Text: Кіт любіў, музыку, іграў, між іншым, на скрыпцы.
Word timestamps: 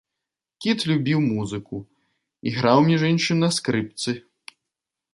Кіт 0.65 0.85
любіў, 0.91 1.19
музыку, 1.35 1.77
іграў, 2.53 2.79
між 2.91 3.01
іншым, 3.13 3.37
на 3.47 3.55
скрыпцы. 3.59 4.21